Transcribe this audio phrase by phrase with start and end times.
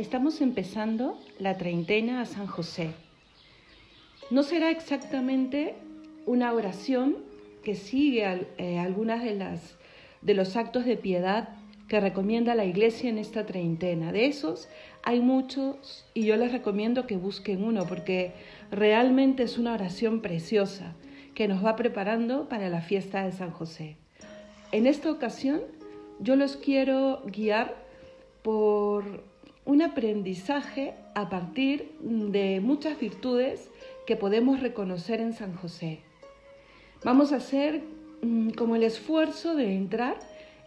[0.00, 2.90] estamos empezando la treintena a San José.
[4.30, 5.74] No será exactamente
[6.24, 7.18] una oración
[7.62, 9.76] que sigue eh, algunas de, las,
[10.22, 11.50] de los actos de piedad
[11.86, 14.10] que recomienda la Iglesia en esta treintena.
[14.10, 14.68] De esos
[15.02, 18.32] hay muchos y yo les recomiendo que busquen uno porque
[18.70, 20.94] realmente es una oración preciosa
[21.34, 23.96] que nos va preparando para la fiesta de San José.
[24.72, 25.60] En esta ocasión
[26.20, 27.76] yo los quiero guiar
[28.42, 29.29] por
[29.70, 33.70] un aprendizaje a partir de muchas virtudes
[34.04, 36.00] que podemos reconocer en San José.
[37.04, 37.80] Vamos a hacer
[38.20, 40.18] mm, como el esfuerzo de entrar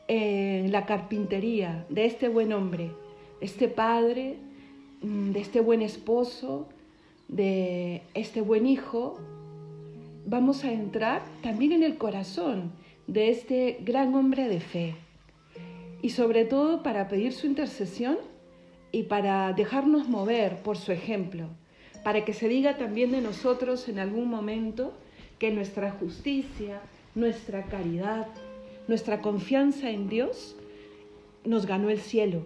[0.08, 2.94] en la carpintería de este buen hombre,
[3.42, 4.38] de este padre,
[5.02, 6.70] mm, de este buen esposo,
[7.28, 9.20] de este buen hijo.
[10.26, 12.72] Vamos a entrar también en el corazón
[13.08, 14.96] de este gran hombre de fe
[16.02, 18.16] y sobre todo para pedir su intercesión
[18.94, 21.48] y para dejarnos mover por su ejemplo,
[22.04, 24.94] para que se diga también de nosotros en algún momento
[25.40, 26.80] que nuestra justicia,
[27.16, 28.28] nuestra caridad,
[28.88, 30.56] nuestra confianza en Dios
[31.44, 32.46] nos ganó el cielo,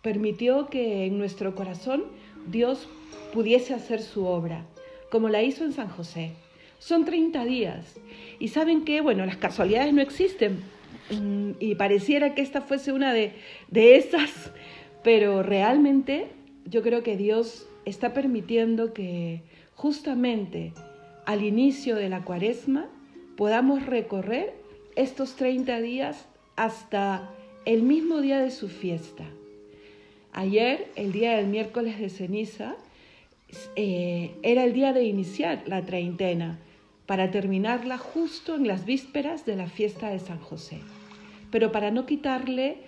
[0.00, 2.04] permitió que en nuestro corazón
[2.46, 2.88] Dios
[3.32, 4.64] pudiese hacer su obra,
[5.10, 6.32] como la hizo en San José.
[6.78, 7.96] Son 30 días.
[8.38, 10.62] Y saben que, bueno, las casualidades no existen.
[11.10, 13.32] Mm, y pareciera que esta fuese una de,
[13.68, 14.52] de esas,
[15.04, 16.28] pero realmente
[16.64, 19.42] yo creo que Dios está permitiendo que
[19.74, 20.72] justamente
[21.26, 22.88] al inicio de la cuaresma
[23.36, 24.54] podamos recorrer
[24.96, 27.30] estos 30 días hasta
[27.66, 29.24] el mismo día de su fiesta.
[30.32, 32.74] Ayer, el día del miércoles de ceniza,
[33.76, 36.58] eh, era el día de iniciar la treintena
[37.06, 40.78] para terminarla justo en las vísperas de la fiesta de San José.
[41.50, 42.78] Pero para no quitarle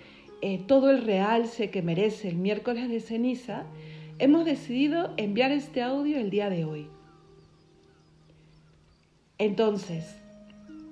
[0.49, 3.65] eh, todo el realce que merece el miércoles de ceniza,
[4.21, 6.87] hemos decidido enviar este audio el día de hoy.
[9.39, 10.15] Entonces,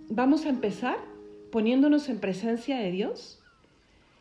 [0.08, 0.96] vamos a empezar
[1.52, 3.38] poniéndonos en presencia de Dios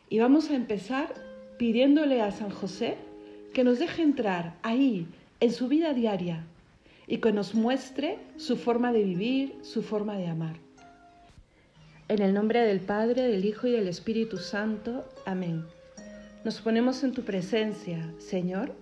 [0.08, 1.12] y vamos a empezar
[1.58, 2.96] pidiéndole a San José
[3.52, 5.08] que nos deje entrar ahí,
[5.40, 6.46] en su vida diaria,
[7.08, 10.60] y que nos muestre su forma de vivir, su forma de amar.
[12.06, 15.08] En el nombre del Padre, del Hijo y del Espíritu Santo.
[15.24, 15.64] Amén.
[16.44, 18.74] Nos ponemos en tu presencia, Señor,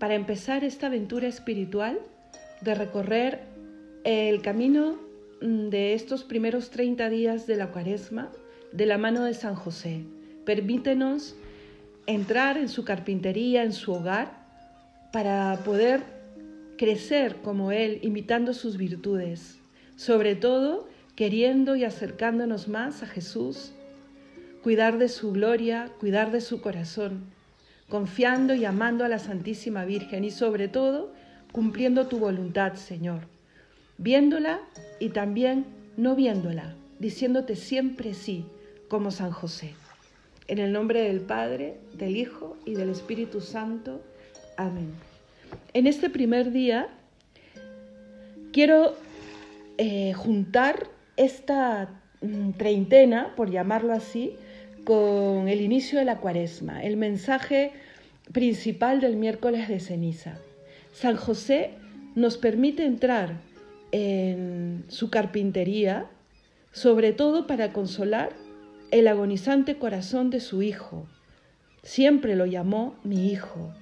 [0.00, 2.00] para empezar esta aventura espiritual
[2.60, 3.42] de recorrer
[4.02, 4.98] el camino
[5.40, 8.28] mm, de estos primeros 30 días de la cuaresma
[8.72, 10.02] de la mano de San José.
[10.44, 11.36] Permítenos
[12.06, 14.32] entrar en su carpintería, en su hogar,
[15.12, 16.02] para poder
[16.76, 19.60] crecer como Él, imitando sus virtudes,
[19.94, 23.72] sobre todo queriendo y acercándonos más a Jesús,
[24.62, 27.24] cuidar de su gloria, cuidar de su corazón,
[27.88, 31.12] confiando y amando a la Santísima Virgen y sobre todo
[31.52, 33.20] cumpliendo tu voluntad, Señor,
[33.98, 34.60] viéndola
[35.00, 38.46] y también no viéndola, diciéndote siempre sí,
[38.88, 39.74] como San José.
[40.48, 44.02] En el nombre del Padre, del Hijo y del Espíritu Santo.
[44.56, 44.92] Amén.
[45.72, 46.88] En este primer día
[48.52, 48.94] quiero
[49.78, 50.88] eh, juntar
[51.24, 51.88] esta
[52.20, 54.36] mm, treintena, por llamarlo así,
[54.84, 57.72] con el inicio de la cuaresma, el mensaje
[58.32, 60.38] principal del miércoles de ceniza.
[60.92, 61.70] San José
[62.14, 63.40] nos permite entrar
[63.92, 66.06] en su carpintería,
[66.72, 68.30] sobre todo para consolar
[68.90, 71.06] el agonizante corazón de su hijo.
[71.82, 73.72] Siempre lo llamó mi hijo.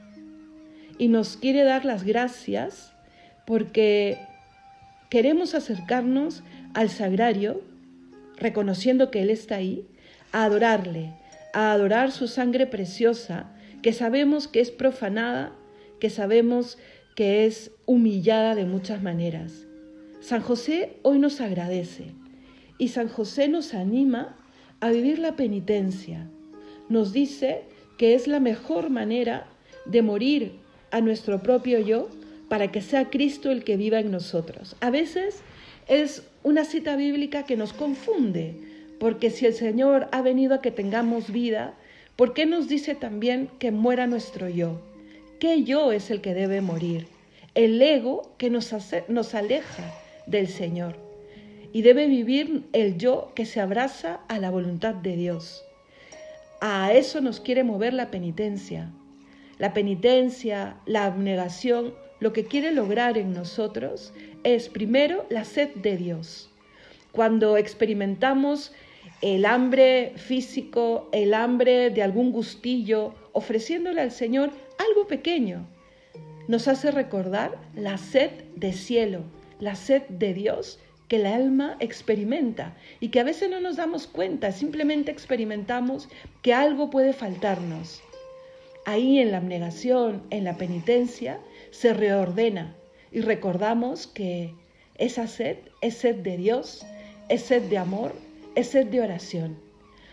[0.99, 2.93] Y nos quiere dar las gracias
[3.47, 4.19] porque
[5.11, 7.61] queremos acercarnos al sagrario,
[8.37, 9.85] reconociendo que Él está ahí,
[10.33, 11.13] a adorarle,
[11.53, 15.53] a adorar su sangre preciosa, que sabemos que es profanada,
[15.99, 16.79] que sabemos
[17.17, 19.67] que es humillada de muchas maneras.
[20.21, 22.13] San José hoy nos agradece
[22.79, 24.37] y San José nos anima
[24.81, 26.31] a vivir la penitencia.
[26.89, 27.65] Nos dice
[27.99, 29.47] que es la mejor manera
[29.87, 30.53] de morir
[30.91, 32.09] a nuestro propio yo
[32.51, 34.75] para que sea Cristo el que viva en nosotros.
[34.81, 35.41] A veces
[35.87, 38.57] es una cita bíblica que nos confunde,
[38.99, 41.75] porque si el Señor ha venido a que tengamos vida,
[42.17, 44.81] ¿por qué nos dice también que muera nuestro yo?
[45.39, 47.07] ¿Qué yo es el que debe morir?
[47.55, 48.75] El ego que nos,
[49.07, 49.95] nos aleja
[50.27, 50.97] del Señor.
[51.73, 55.65] Y debe vivir el yo que se abraza a la voluntad de Dios.
[56.61, 58.91] A eso nos quiere mover la penitencia.
[59.59, 64.13] La penitencia, la abnegación, lo que quiere lograr en nosotros
[64.45, 66.51] es primero la sed de Dios.
[67.13, 68.73] Cuando experimentamos
[69.23, 75.67] el hambre físico, el hambre de algún gustillo, ofreciéndole al Señor algo pequeño,
[76.49, 79.23] nos hace recordar la sed de cielo,
[79.59, 80.79] la sed de Dios
[81.09, 86.09] que la alma experimenta y que a veces no nos damos cuenta, simplemente experimentamos
[86.41, 88.01] que algo puede faltarnos.
[88.87, 91.41] Ahí en la abnegación, en la penitencia,
[91.71, 92.77] se reordena
[93.13, 94.55] y recordamos que
[94.97, 96.85] esa sed es sed de Dios,
[97.29, 98.15] es sed de amor,
[98.55, 99.59] es sed de oración.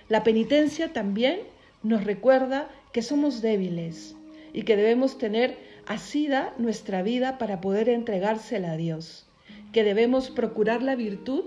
[0.09, 1.39] La penitencia también
[1.83, 4.15] nos recuerda que somos débiles
[4.53, 9.27] y que debemos tener asida nuestra vida para poder entregársela a Dios,
[9.73, 11.45] que debemos procurar la virtud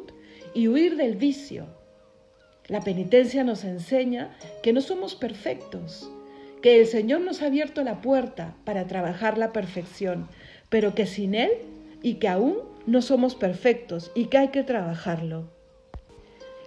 [0.54, 1.66] y huir del vicio.
[2.66, 6.10] La penitencia nos enseña que no somos perfectos,
[6.62, 10.28] que el Señor nos ha abierto la puerta para trabajar la perfección,
[10.68, 11.50] pero que sin Él
[12.02, 15.50] y que aún no somos perfectos y que hay que trabajarlo.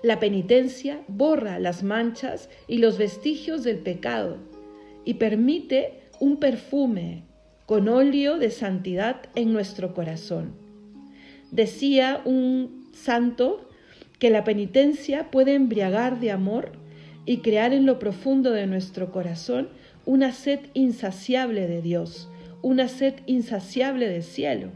[0.01, 4.37] La penitencia borra las manchas y los vestigios del pecado
[5.05, 7.23] y permite un perfume
[7.65, 10.53] con óleo de santidad en nuestro corazón.
[11.51, 13.69] Decía un santo
[14.19, 16.73] que la penitencia puede embriagar de amor
[17.25, 19.69] y crear en lo profundo de nuestro corazón
[20.05, 22.29] una sed insaciable de Dios,
[22.61, 24.71] una sed insaciable de cielo.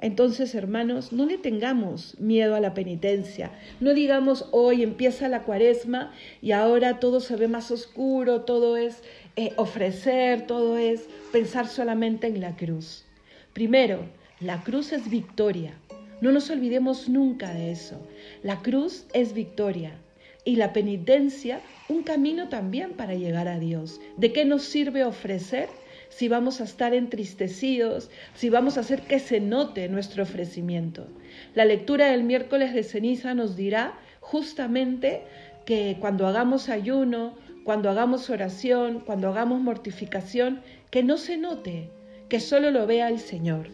[0.00, 3.50] Entonces, hermanos, no le tengamos miedo a la penitencia.
[3.80, 9.02] No digamos, hoy empieza la cuaresma y ahora todo se ve más oscuro, todo es
[9.34, 13.04] eh, ofrecer, todo es pensar solamente en la cruz.
[13.52, 14.00] Primero,
[14.40, 15.74] la cruz es victoria.
[16.20, 18.00] No nos olvidemos nunca de eso.
[18.44, 19.98] La cruz es victoria
[20.48, 21.60] y la penitencia
[21.90, 24.00] un camino también para llegar a Dios.
[24.16, 25.68] ¿De qué nos sirve ofrecer?
[26.08, 31.06] si vamos a estar entristecidos, si vamos a hacer que se note nuestro ofrecimiento.
[31.54, 35.20] La lectura del miércoles de ceniza nos dirá justamente
[35.66, 41.90] que cuando hagamos ayuno, cuando hagamos oración, cuando hagamos mortificación, que no se note,
[42.30, 43.68] que solo lo vea el Señor.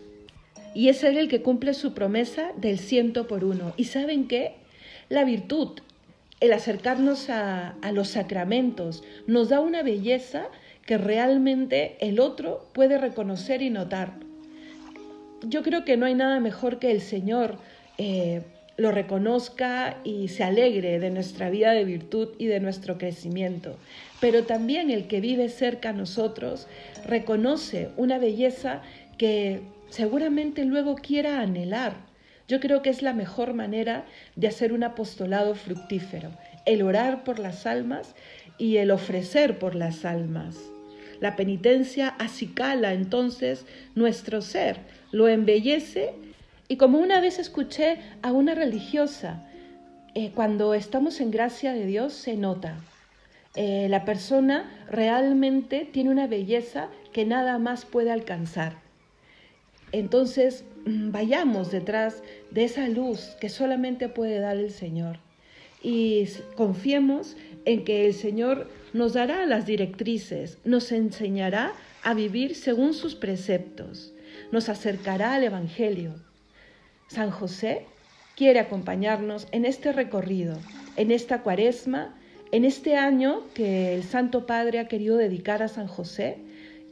[0.75, 3.75] Y es Él el que cumple su promesa del ciento por uno.
[3.77, 4.57] ¿Y saben qué?
[5.09, 5.79] La virtud,
[6.41, 10.49] el acercarnos a, los sacramentos, nos da una belleza
[10.85, 14.15] que realmente el otro puede reconocer y notar.
[15.43, 17.57] Yo creo que no hay nada mejor que el Señor
[17.99, 18.43] eh,
[18.77, 23.77] lo reconozca y se alegre de nuestra vida de virtud y de nuestro crecimiento.
[24.21, 26.67] Pero también el que vive cerca a nosotros
[27.07, 28.83] reconoce una belleza
[29.17, 31.95] que seguramente luego quiera anhelar.
[32.47, 34.05] Yo creo que es la mejor manera
[34.37, 36.31] de hacer un apostolado fructífero,
[36.67, 38.15] el orar por las almas
[38.59, 40.57] y el ofrecer por las almas.
[41.21, 43.65] La penitencia acicala entonces
[43.95, 44.79] nuestro ser,
[45.11, 46.13] lo embellece
[46.69, 49.49] y como una vez escuché a una religiosa,
[50.15, 52.77] eh, cuando estamos en gracia de Dios se nota.
[53.57, 58.84] Eh, la persona realmente tiene una belleza que nada más puede alcanzar.
[59.95, 65.21] Entonces, mm, vayamos detrás de esa luz que solamente puede dar el Señor
[65.85, 66.27] y
[66.57, 73.15] confiemos en que el Señor nos dará las directrices, nos enseñará a vivir según sus
[73.15, 74.13] preceptos,
[74.51, 76.15] nos acercará al Evangelio.
[77.07, 77.87] San José
[78.35, 80.59] quiere acompañarnos en este recorrido,
[80.97, 82.17] en esta cuaresma,
[82.51, 86.39] en este año que el Santo Padre ha querido dedicar a San José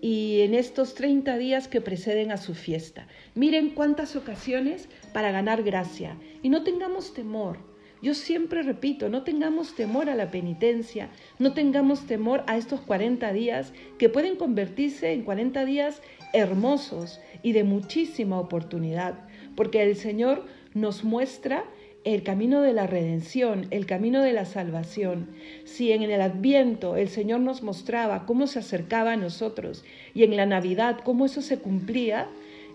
[0.03, 3.09] y en estos 30 días que preceden a su fiesta.
[3.35, 9.77] Miren cuántas ocasiones para ganar gracia y no tengamos temor yo siempre repito, no tengamos
[9.77, 15.23] temor a la penitencia, no tengamos temor a estos 40 días que pueden convertirse en
[15.23, 19.21] 40 días hermosos y de muchísima oportunidad,
[19.55, 20.45] porque el Señor
[20.75, 21.65] nos muestra
[22.05, 25.29] el camino de la redención, el camino de la salvación.
[25.65, 30.37] Si en el adviento el Señor nos mostraba cómo se acercaba a nosotros y en
[30.37, 32.29] la Navidad cómo eso se cumplía,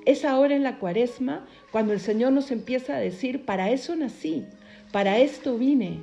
[0.05, 4.45] es ahora en la cuaresma cuando el Señor nos empieza a decir, para eso nací,
[4.91, 5.99] para esto vine,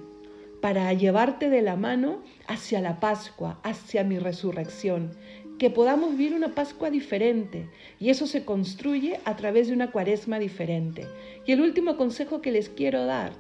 [0.61, 5.13] para llevarte de la mano hacia la Pascua, hacia mi resurrección,
[5.59, 7.69] que podamos vivir una Pascua diferente
[8.01, 11.07] y eso se construye a través de una cuaresma diferente.
[11.47, 13.33] Y el último consejo que les quiero dar,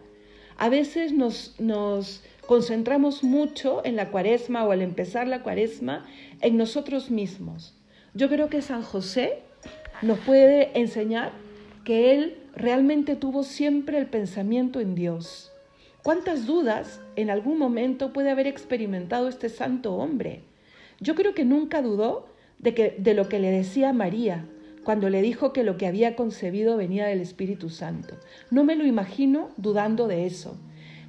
[0.56, 6.06] a veces nos, nos concentramos mucho en la cuaresma o al empezar la cuaresma
[6.40, 7.75] en nosotros mismos.
[8.14, 9.38] Yo creo que San José
[10.02, 11.33] nos puede enseñar
[11.85, 15.50] que él realmente tuvo siempre el pensamiento en Dios.
[16.02, 20.42] ¿Cuántas dudas en algún momento puede haber experimentado este santo hombre?
[21.00, 22.26] Yo creo que nunca dudó
[22.58, 24.46] de, que, de lo que le decía María
[24.84, 28.16] cuando le dijo que lo que había concebido venía del Espíritu Santo.
[28.50, 30.56] No me lo imagino dudando de eso.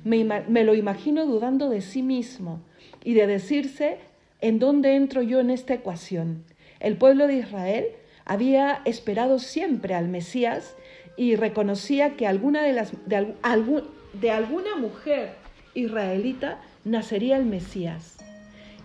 [0.03, 2.61] me, lo imagino dudando de sí mismo
[3.03, 3.97] y de decirse,
[4.41, 6.45] ¿en dónde entro yo en esta ecuación?
[6.79, 7.85] El pueblo de Israel
[8.25, 10.75] había esperado siempre al Mesías
[11.17, 15.35] y reconocía que alguna de, las, de, alguna mujer
[15.73, 18.14] israelita nacería el Mesías.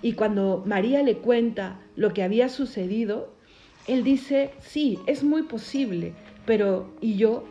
[0.02, 3.33] Y cuando María le cuenta lo que había sucedido,
[3.87, 6.14] él dice, sí, es muy posible,
[6.47, 7.45] pero ¿y yo?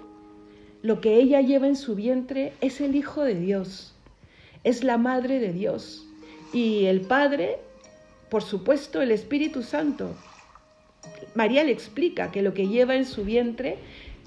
[0.81, 3.93] Lo que ella lleva en su vientre es el Hijo de Dios,
[4.63, 6.07] es la Madre de Dios.
[6.53, 7.59] Y el Padre,
[8.29, 10.15] por supuesto, el Espíritu Santo.
[11.35, 13.77] María le explica que lo que lleva en su vientre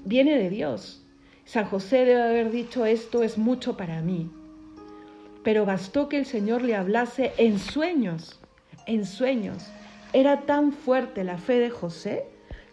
[0.05, 1.01] viene de Dios.
[1.45, 4.29] San José debe haber dicho esto es mucho para mí.
[5.43, 8.39] Pero bastó que el Señor le hablase en sueños,
[8.85, 9.71] en sueños.
[10.13, 12.25] Era tan fuerte la fe de José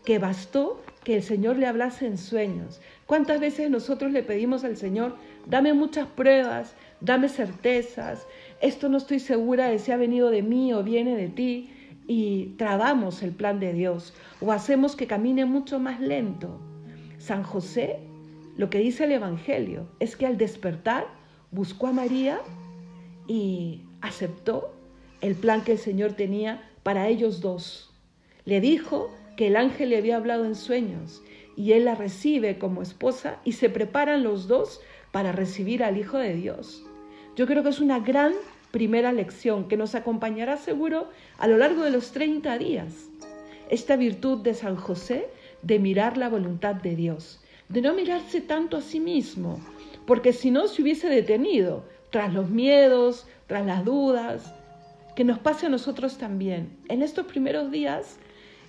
[0.04, 2.80] que bastó que el Señor le hablase en sueños.
[3.06, 8.26] ¿Cuántas veces nosotros le pedimos al Señor, dame muchas pruebas, dame certezas,
[8.60, 11.70] esto no estoy segura de si ha venido de mí o viene de ti?
[12.06, 16.60] Y trabamos el plan de Dios o hacemos que camine mucho más lento.
[17.18, 18.00] San José,
[18.56, 21.19] lo que dice el Evangelio, es que al despertar
[21.50, 22.40] buscó a María
[23.26, 24.72] y aceptó
[25.20, 27.92] el plan que el Señor tenía para ellos dos.
[28.44, 31.22] Le dijo que el ángel le había hablado en sueños
[31.56, 34.80] y él la recibe como esposa y se preparan los dos
[35.12, 36.84] para recibir al Hijo de Dios.
[37.36, 38.32] Yo creo que es una gran
[38.70, 43.08] primera lección que nos acompañará seguro a lo largo de los 30 días.
[43.68, 45.28] Esta virtud de San José
[45.62, 49.60] de mirar la voluntad de Dios, de no mirarse tanto a sí mismo,
[50.10, 54.52] porque si no se hubiese detenido tras los miedos, tras las dudas,
[55.14, 56.76] que nos pase a nosotros también.
[56.88, 58.16] En estos primeros días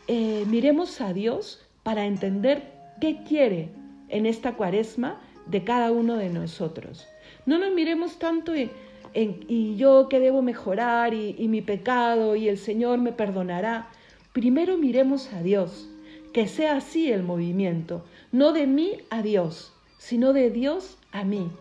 [0.08, 2.72] eh, miremos a Dios para entender
[3.02, 3.70] qué quiere
[4.10, 7.08] en esta cuaresma de cada uno de nosotros.
[7.48, 8.70] No nos miremos tanto en,
[9.16, 13.90] y yo que debo mejorar y mi pecado y el Señor me perdonará.
[14.32, 15.90] Primero miremos a Dios,
[16.34, 21.52] que sea así el movimiento, no de mí a Dios, sino de Dios a mí.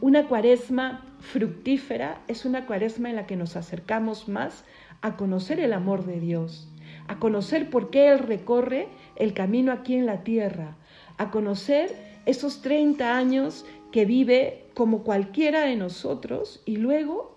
[0.00, 4.64] Una cuaresma fructífera es una cuaresma en la que nos acercamos más
[5.00, 6.68] a conocer el amor de Dios,
[7.08, 10.76] a conocer por qué Él recorre el camino aquí en la tierra,
[11.18, 11.92] a conocer
[12.26, 17.36] esos 30 años que vive como cualquiera de nosotros y luego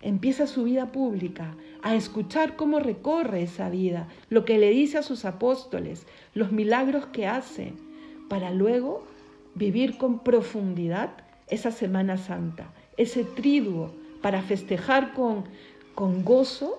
[0.00, 5.02] empieza su vida pública, a escuchar cómo recorre esa vida, lo que le dice a
[5.02, 7.74] sus apóstoles, los milagros que hace,
[8.28, 9.04] para luego
[9.56, 11.10] vivir con profundidad
[11.48, 15.44] esa Semana Santa, ese triduo, para festejar con,
[15.94, 16.78] con gozo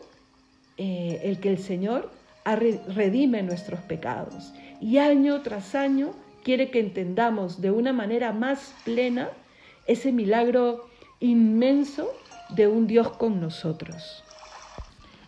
[0.77, 2.11] eh, el que el Señor
[2.45, 4.53] redime nuestros pecados.
[4.79, 6.11] Y año tras año
[6.43, 9.29] quiere que entendamos de una manera más plena
[9.85, 10.87] ese milagro
[11.19, 12.09] inmenso
[12.49, 14.23] de un Dios con nosotros.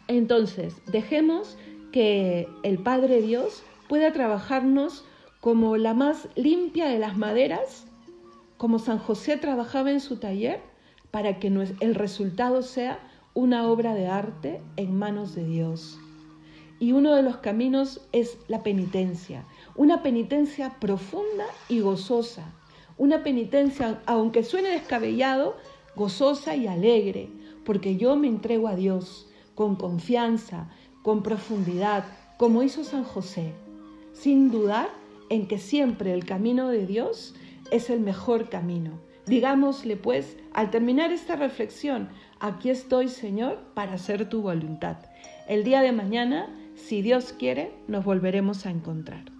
[0.07, 1.57] Entonces, dejemos
[1.91, 5.03] que el Padre Dios pueda trabajarnos
[5.39, 7.85] como la más limpia de las maderas,
[8.57, 10.61] como San José trabajaba en su taller,
[11.11, 12.99] para que el resultado sea
[13.33, 15.97] una obra de arte en manos de Dios.
[16.79, 22.53] Y uno de los caminos es la penitencia, una penitencia profunda y gozosa,
[22.97, 25.55] una penitencia, aunque suene descabellado,
[25.95, 27.29] gozosa y alegre,
[27.65, 30.69] porque yo me entrego a Dios con confianza,
[31.01, 32.05] con profundidad,
[32.37, 33.53] como hizo San José,
[34.13, 34.98] sin dudar
[35.29, 37.35] en que siempre el camino de Dios
[37.71, 38.99] es el mejor camino.
[39.25, 42.09] Digámosle pues, al terminar esta reflexión,
[42.39, 44.97] aquí estoy Señor para hacer tu voluntad.
[45.47, 49.38] El día de mañana si Dios quiere, nos volveremos a encontrar.